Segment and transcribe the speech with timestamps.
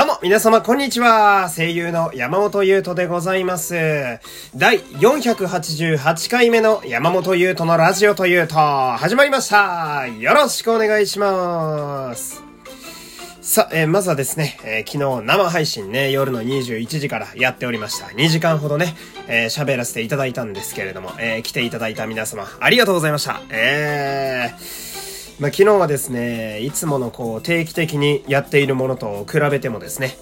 [0.00, 1.50] どうも、皆様、こんにちは。
[1.54, 3.74] 声優の山本優斗でございます。
[4.56, 10.06] 第488回目の山本優斗のラジオというと、始まりました。
[10.06, 12.42] よろしくお願いします。
[13.42, 18.06] さあ、えーまずはですね、えー昨日生配信ね、夜の21時からやっておりました。
[18.06, 18.96] 2時間ほどね、
[19.28, 23.42] えー喋らせていただいたんですけれども、え来ていただいた皆様、ありがとうございました。
[23.50, 24.89] えー
[25.40, 30.14] まあ、昨日はですね、いつものこう定期的にやっているものと比べてもですね、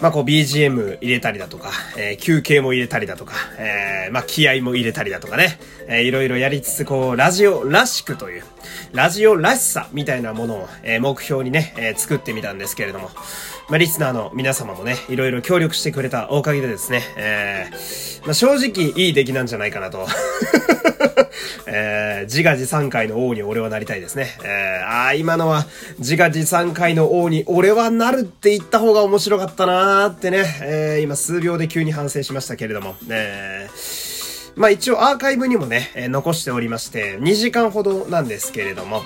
[0.00, 8.42] まあこう BGM 入れたりだとか、えー休憩も入れたりだとか、えーまあ気合も入れたりだとかね、えーいろいろやりつつこうラジオらしくという、
[8.92, 13.10] ラジオらしさみたいなものを、えー目標にね、えー作ってみたんですけれども、
[13.70, 20.06] まあリスナーの皆様もね、いろいろ協力してくれたおかげでですね、えーまあ正直いい出来なんじゃないかなと。
[21.66, 24.36] えー自画自賛会の王に俺はなりたいですね。
[24.42, 25.66] えーあー今のは
[25.98, 34.09] 自画自賛会の王に俺はなるって言った方が面白かったなーってね、えー今数秒で急に反省しましたけれども、えー
[34.60, 39.00] まあ一応アーカイブにもね、え残しておりまして、2時間ほどなんですけれども、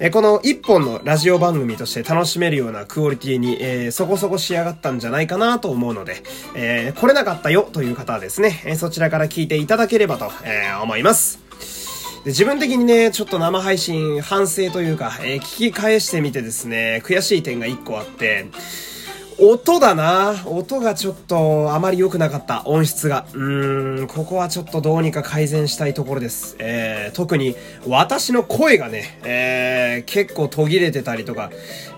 [0.00, 6.24] えこの1本のラジオ番組として楽しめるようなクオリティに、えそこそこ仕上がったんじゃないかなと思うので、
[6.56, 11.38] えー来れなかったよという方はですね、えそちらから聞いていただければと、え思います。
[12.24, 18.46] で自分的にね、ちょっと生配信反省というか、えー聞き返してみてですね、悔しい点が1個あって、
[19.38, 22.62] 音だな音がちょっとあまり良くなかった。
[22.64, 23.26] 音質が。
[23.34, 26.56] うーん、ここはちょっとどうにか改善したいところです。
[26.58, 27.54] えー、特に
[27.86, 31.50] 私の声がね、えー、結構途切れてたりとか、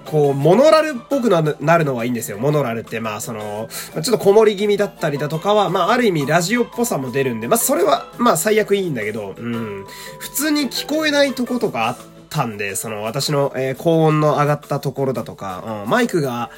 [0.05, 2.39] こう、モノラルっぽくなるのはいいんですよ。
[2.39, 9.84] モノラルって、まあ、その、ちょっとこもり気味だったりだとかは、まあ、ある意味ラジオっぽさも出るんで、まあ、それは、まあ、最悪いいんだけど、うん。
[10.19, 16.51] 普通に聞こえないとことかあってたんで、その私の、えー高音の上がったところだとか、うん、マイクが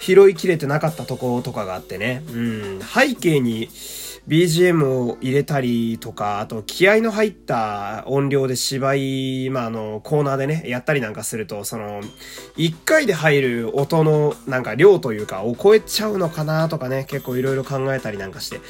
[0.00, 3.68] 拾いきれてなかったところとかがあってね、うん、背景に
[4.30, 12.00] BGM を入れたりとか、あと気合の入った音量で芝居、まあ、あの、コーナーでね、やったりなんかすると、その、
[12.56, 18.60] 一回で入る音のなんか量というかを超えちゃうのかなとかね、結構いろいろ考えたりなんかして、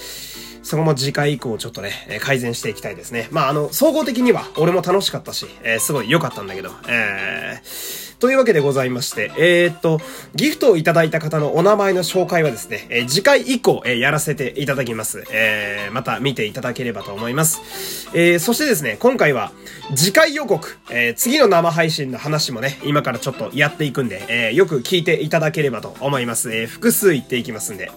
[0.62, 1.92] そこも次回以降ちょっとね、
[2.22, 3.28] 改善していきたいですね。
[3.30, 9.98] まあ、あの、総合的には俺も楽しかったし、えーすごい良かったんだけど、えー、というわけでございまして、えーっと、
[10.34, 15.24] ギフトをいただいた方のお名前の紹介はですね、え次回以降、えやらせていただきます。
[15.32, 18.10] えーまた見ていただければと思います。
[18.12, 19.52] えーそしてですね、今回は
[19.94, 26.54] 次回予告、えー次の生配信の話もね、今からちょっとやっていくんで、えよく聞いていただければと思います。
[26.54, 27.90] え複数言っていきますんで。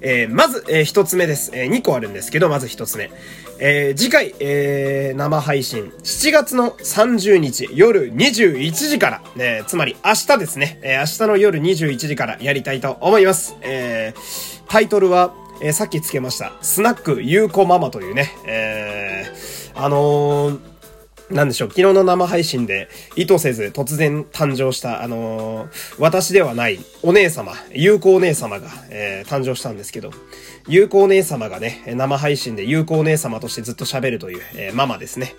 [0.00, 1.50] えーまず、えー一つ目です。
[1.54, 3.10] えー二個あるんですけど、まず一つ目。
[3.58, 13.56] えー次回、えー生配信、7月の30日夜21時から、ね、つまり明日ですね、えー明日の夜21時からやりたいと思います。
[13.62, 20.75] えータイトルは、えーさっきつけました、スナックゆうこママというね、えーあのー
[21.30, 30.10] なんでしょう、昨日の生配信で意図せず突然誕生した、あのー私ではないお姉様、有効お姉様が、えー誕生したんですけど、
[30.68, 35.34] 有効お姉様がね、生配信で有効お姉様としてずっと喋るという、えーママですね。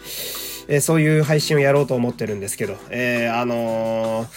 [0.70, 4.28] えそういう配信をやろうと思ってるんですけど、えあの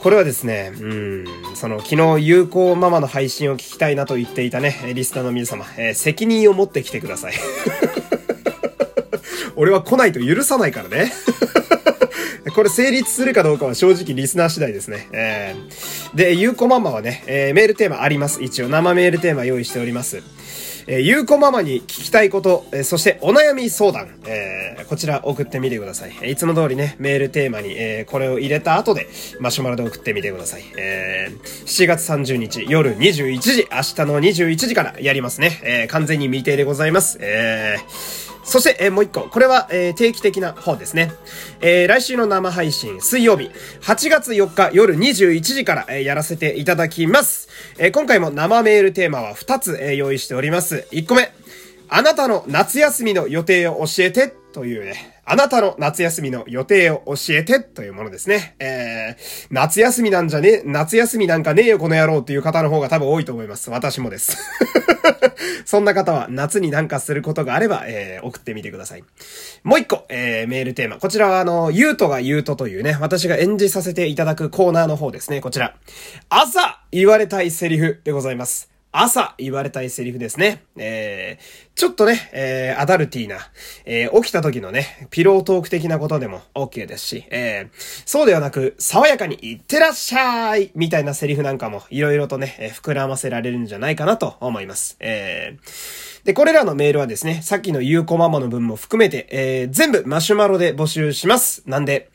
[0.00, 7.34] これはですね、うん、その、昨日、有効ママの配信を聞きたいなと言っていたね、リスナーの皆様、え責任を持ってきてください。
[9.56, 11.12] 俺は来ないと許さないからね。
[12.54, 15.08] これ成立するかどうかは正直リスナー次第ですね。
[15.12, 18.42] えー、で、ゆうこママはね、えーメールテーマあります。
[18.42, 20.22] 一応生メールテーマ用意しております。
[20.88, 26.12] えー、ゆうこママに聞きたいこと、えーそしてお悩み相談、えーこちら送ってみてください。
[26.20, 29.08] えーいつも通りね、メールテーマに、えーこれを入れた後で、
[29.38, 30.64] マシュマロで送ってみてください。
[30.76, 35.60] えー7月30日夜21時、明日の21時からやりますね。
[35.62, 37.18] えー完全に未定でございます。
[37.20, 39.20] えーそして、えーもう一個。
[39.28, 41.12] これは、えー定期的な方ですね。
[41.60, 43.50] えー来週の生配信、水曜日、
[43.82, 47.48] 8月4日夜21時から、えーやらせていただきます。
[47.78, 50.86] えー今回も生メールテーマは2つ、えー用意しております。
[50.90, 51.32] 1個目。
[51.88, 58.54] あなたの夏休みの予定を教えてというね、あなたの夏休みの予定を教えてというものですね。
[58.60, 63.70] えー、夏休みなんじゃね、夏休みなんかねえよこの野郎っていう方の方が多分多いと思います。
[63.70, 64.36] 私もです。
[65.64, 69.04] そんな方は夏になんかすることがあれば、えー、送ってみてください。
[69.64, 70.98] もう一個、えー、メールテーマ。
[70.98, 75.40] こちらはあの、ゆうとがゆうとというね、私が演じさせていただくコーナーの方ですね。
[75.40, 75.74] こちら。
[76.28, 78.72] 朝言われたいセリフでございます。
[78.94, 80.64] 朝言われたいセリフですね。
[80.76, 83.38] えー、ちょっとね、えー、アダルティーな、
[83.84, 94.96] えー、起きた時のね、ピロートーク的なことでも OK ですし、えー、そうではなく、爽やかにいってらっしゃいみたいなセリフなんかも、いろいろとね、えー、膨らませられるんじゃないかなと思います。
[95.00, 101.62] えー、で、これらのメールはですね、さっきのゆうこママの分も含めて、えー、全部マシュマロで募集します。
[101.66, 102.10] なんで、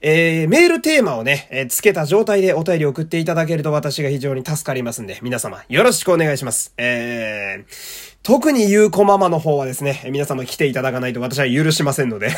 [0.00, 6.72] えー、メールテーマをね、えー、つけた状態でお便り送っていただけると私が非常に助かりますんで、皆様よろしくお願いします。
[6.76, 12.32] えー、特にゆうこママの方はですね、皆様来ていただかないと私は許しませんので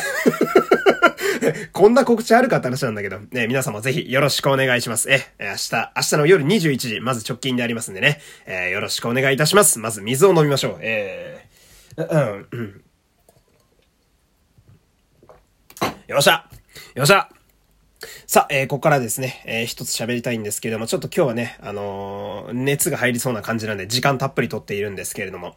[1.73, 5.09] こんな告知あるかって話なんだけど、ね、皆様ぜひよろしくお願いします。
[5.09, 9.79] え、明日、明日の夜21時、まず直近でありますんでね、えー、よろしくお願いいたします。
[9.79, 10.77] まず水を飲みましょう。
[10.81, 12.81] えー、うん、うん。
[16.09, 16.45] よっしゃ
[16.93, 17.27] よっしゃ
[18.27, 25.55] さあ、えー、ここからですね、えー、一つ喋りたいんですけれども、ちょっと今日はね、あのー、熱が入りそうな感じなんで、時間たっぷりとっているんですけれども、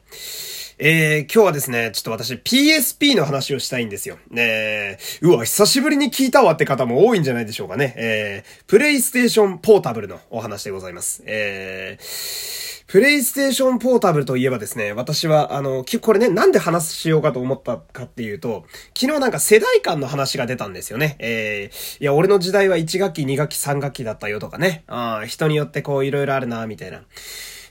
[0.78, 4.18] えー、今日はですね、ちょっと私 PSP の話をしたいんですよ。
[4.30, 7.94] ねうわ、久しぶりに聞いたわって方も多いんじゃないでしょうかね。
[7.96, 11.22] えー、プレイステーションポータブルのお話でございます。
[11.26, 18.64] えー、プレイステーションポータブルといえばですね、私は、あの、これね、なんで話しようかと思ったかっていうと、
[18.98, 21.14] 昨日なんか世代間の話が出たんですよね。
[21.20, 24.82] えー、いや、俺の時代は1学期、2学期、3学期だったよとかね。
[24.88, 27.04] あ人によってこう、いろいろあるな、みたいな。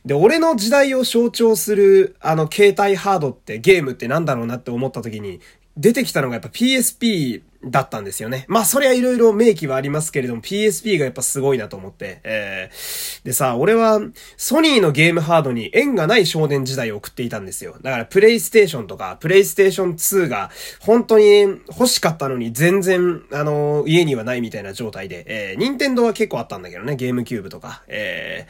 [0.05, 5.39] で、俺の時代を象徴する、あの、携帯ハードってゲームってなんだろうなって思った時に、
[5.77, 8.45] 出てきたのがやっぱ PSP だったんですよね。
[8.47, 12.19] まあ、そりゃいろいろ名機はありますけれども、PSP がやっぱすごいなと思って。
[12.23, 14.01] えー、でさ、俺は、
[14.37, 17.75] ソニーのゲームハードに縁がない少年時代を送っていたんですよ。
[17.81, 28.47] だから、プレイステーションとか、プレイステーション2が、本当に欲しかったのに、全然、あの、家にはないみたいな状態で、えー、ニンテンドは結構あったんだけどね、ゲームキューブとか、え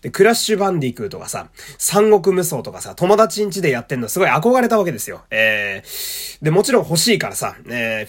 [0.00, 5.22] ー、で、クラッシュバンディクーとかさ、三国無双とかさ、友達ん家でやってんのすごい憧れたわけですよ。
[5.30, 8.06] えー、で、もちろん欲しいからさ、えー、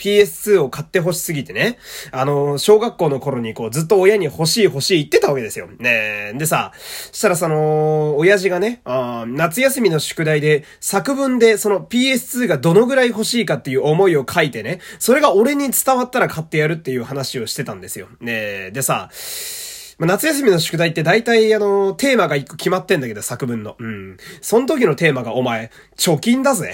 [0.54, 1.78] 2を買って欲しすぎてね、
[2.12, 5.68] あの、小学校の頃にこうずっと親に欲しい欲しい言ってたわけですよ。
[5.80, 6.72] ねでさ、
[7.12, 18.08] したらその、親父がね、あ夏休みの宿題で作文でその PS2 がどのぐらい欲しいかっていう思いを書いてね、それが俺に伝わったら買ってやるっていう話をしてたんですよ。
[18.20, 19.10] ねでさ、
[19.98, 23.76] ま夏休みの宿題って大体あの、テーマが一個決まってんだけど、作文の。
[23.80, 24.18] うん。
[24.42, 26.74] その時のテーマがお前、貯金だぜ。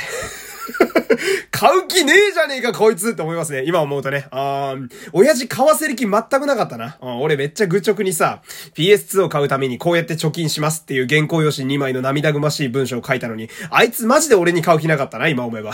[1.52, 3.64] 買う気ねえじゃねえか、こいつって思いますね。
[3.66, 4.28] 今思うとね。
[4.32, 6.98] あー、親父買わせる気全くなかったな。
[7.02, 8.42] 俺めっちゃ愚直にさ、
[8.76, 15.74] PS2 を買うためにこうやって貯金しますっていう原稿用紙2枚の涙ぐましい文章を書いたのに、あいつマジで俺に買う気なかったな、今思えば。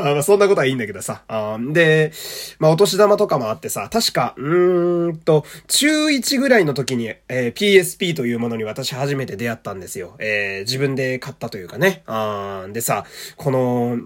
[0.08, 1.22] あまあそんなことはいいんだけどさ。
[1.28, 2.12] あで、
[2.58, 10.16] まあお年玉とかもあってさ、確か、うーんと、中1ぐらいの時に、えー、PSP というものに私初めて出会ったんですよ。
[10.18, 12.02] えー、自分で買ったというかね。
[12.06, 13.04] あでさ、
[13.36, 13.98] この、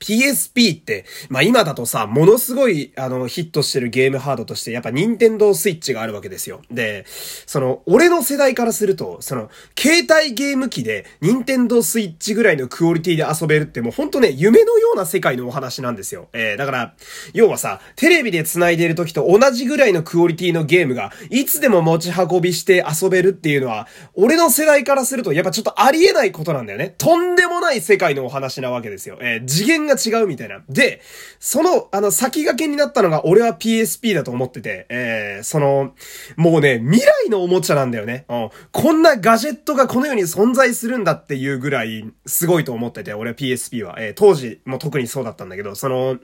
[0.00, 6.62] PSP って、まあ今だとさ、ものすごい、あの、ヒットしてるゲームハードとして、やっぱ任天堂スイッチがあるわけですよ。
[6.70, 7.04] で、
[7.46, 16.28] その、俺の世代からすると、その、携帯ゲーム機で、任天堂スイッチぐらいのクオリティで遊べるってもうほんとね、夢のような世界のお話なんですよ。
[16.32, 16.94] えー、だから、
[17.32, 26.94] 要はさ、テレビで繋いでる時と同じぐらいのクオリティのゲームが、いつでも持ち運びして遊べるっていうのは、俺の世代からすると、やっぱちょっとありえないことなんだよね。
[26.98, 29.18] とんでもない世界のお話なわけですよ。
[29.20, 30.62] えー、次元が違うみたいな。
[30.68, 31.00] で、
[31.38, 35.94] その、あの、先駆けになったのが俺は PSP だと思ってて、えー、その、
[36.36, 38.24] もうね、未来のおもちゃなんだよね。
[38.28, 38.50] うん。
[38.72, 43.96] こんなガジェットがこの世に存在するんだっていうぐらい、すごいと思ってて、俺は PSP は。
[43.98, 46.18] えー、当時も特にそうだったんだけど、その、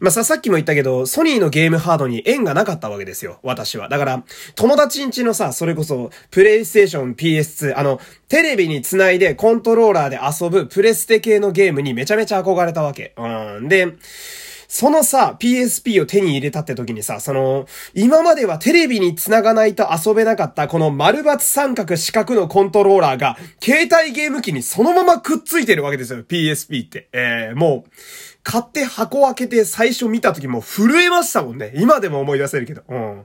[0.00, 3.88] まあ、さ、さっきも言ったけど、ソニーのゲームハードに縁がなかったわけですよ、私は。
[3.88, 4.24] だから、
[4.56, 13.14] 友達んちのさ、それこそ、プレイステーション PS2、あの、テレビにつないでコントローラーで遊ぶプレステ系のゲームにめちゃめちゃ憧れたわけ。
[13.16, 13.68] うん。
[13.68, 13.94] で、
[14.74, 27.08] そのさ、PSP を手に入れたって時にさ、その、今まではテレビに繋がないと遊べなかったこの丸抜三角四角のコントローラーが、携帯ゲーム機にそのままくっついてるわけですよ、PSP って。
[27.12, 27.90] えー、もう、
[28.44, 31.72] 買って箱開けて最初見た時も震えましたもんね。
[31.76, 32.82] 今でも思い出せるけど。
[32.86, 32.98] うん。
[32.98, 33.24] うわ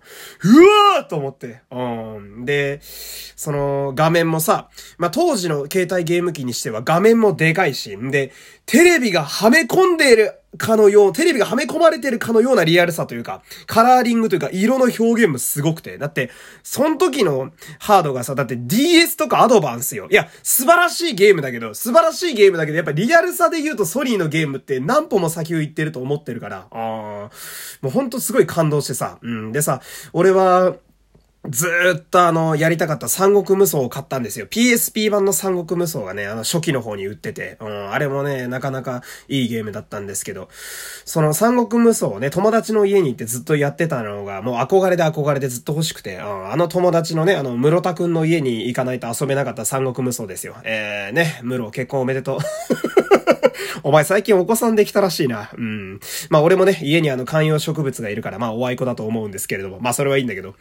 [1.01, 1.61] ーと思って。
[1.69, 1.81] う
[2.21, 2.45] ん。
[2.45, 8.31] で、その画面もさ、まあ、当時の携帯ゲーム機にしては画面もでかいし、で、
[8.65, 15.97] テレビがはめ込んでいるかのよう、テレビがはめ込まれてるかのようなリアルさというか、カラーリングというか、色の表現もすごくて。
[15.97, 16.31] だって、
[16.63, 20.07] その時のハードがさ、だって DS とかアドバンスよ。
[20.09, 27.29] いや、素晴らしいゲームだけど、素晴らしいゲームだけど、やっぱリアルさで言うとソニーのゲームって何歩も先を行ってると思ってるから、あー
[27.81, 29.19] もうほんとすごい感動してさ。
[29.21, 29.51] うん。
[29.51, 29.81] でさ、
[30.13, 30.75] 俺は、
[31.49, 34.45] ずっとあの、やりたかった三国無双を買ったんですよ。
[34.47, 40.49] PSP 版の三国無双がね、あの、初期の方に売ってて、うん、あれもね、なかなかいいゲームだったんですけど、
[41.05, 50.55] その三国無双をね、友達の家に行ってずっとやってたのが、もう憧れで憧れでずっと欲しくて、うん、あの友達のね、あの、室田くんの家に行かないと遊べなかった三国無双ですよ。
[50.63, 52.39] えー、ね、室結婚おめでとう。
[53.83, 55.49] お前最近お子さんできたらしいな。
[55.55, 55.99] うん。
[56.29, 60.55] まあ俺もね、家にあの観葉植物がいるから、まあお愛子だと思うんですけれども、まあそれはいいんだけど。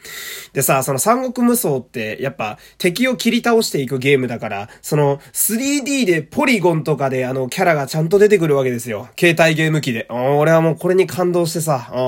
[0.52, 9.08] でさ、その三国無双って、やっぱ敵を切り倒していくゲームだから、その 3D でポリゴンとかであのキャラがちゃんと出てくるわけですよ。
[9.18, 10.06] 携帯ゲーム機で。
[10.10, 11.90] 俺はもうこれに感動してさ。
[11.94, 11.98] う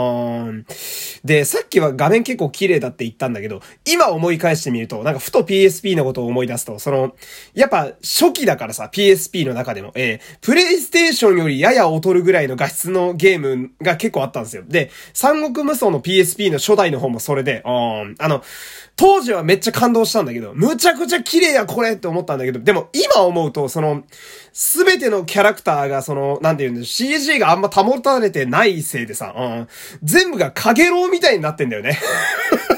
[0.53, 0.67] ん
[1.25, 7.15] で、さっきは画面結構綺麗だって言ったんだけど、今思い返してみると、なんかふと PSP のことを思い出すと、その、
[7.55, 14.65] やっぱ初期だからさ、PSP の中でも、えー、プレイステーションよりやや劣るぐらいの画質のゲームが結構あったんですよ。
[14.67, 18.43] で、三国無双の PSP の初代の方もそれで、あの、
[18.97, 24.03] 当時はめっちゃ感動したんだけど、むちゃくちゃ綺麗やこれって思ったんだけど、でも今思うと、その、
[24.53, 29.69] すべてのキャラクターがその、なんて言うんだ CG があんま保たれてないせいでさ、うん、
[30.03, 31.97] 全部が影郎みたいになってんだよね。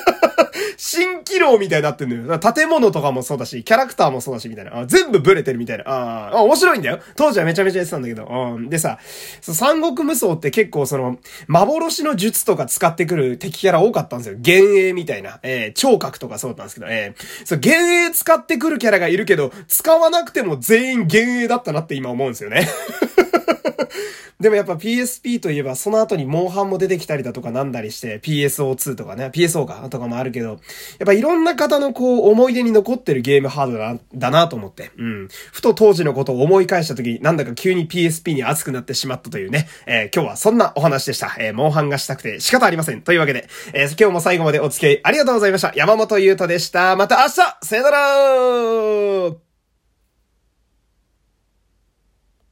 [0.82, 2.38] 蜃気楼みたいになってんのよ。
[2.40, 4.84] 建物とかもそうだし、キャラクターもそうだし、みたいな。
[4.84, 5.84] 全部ブレてるみたいな。
[5.86, 6.98] ああ、面白いんだよ。
[7.14, 8.26] 当時はめちゃめちゃやってたんだけど。
[8.26, 8.68] うん。
[8.68, 8.98] でさ、
[9.42, 14.36] 三国無双って結構その、幻の術とか使ってくる敵キャラ多かったんですよ。
[14.38, 15.38] 幻影みたいな。
[15.44, 22.66] えー、聴覚とかそうだったんですけど、えー、そう、幻影使ってくるキャラがいるけど、使わなくても全員幻影だったなって今思うんですよね。
[24.40, 30.58] でもやっぱ PSP といえばその後にモンハンも出てきたりだとかなんだりして PSO2 とかね、PSO かとかもあるけど、やっ
[31.06, 35.28] ぱいろんな方のこう思い出に残ってるゲームハードだだなと思って、うん。
[35.52, 41.36] ふと当時のことを思い返した時なんだか急に PSP に熱くなってしまったというね、えー、今日はそんなお話でした。
[41.38, 43.02] えー、モンハンがしたくて仕方ありません。
[43.02, 45.72] というわけで、えー、今日も最後までお付き合いありがとうございました。
[45.76, 46.96] 山本優太でした。
[46.96, 49.51] また明日さよなら